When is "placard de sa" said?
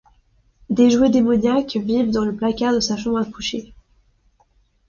2.35-2.97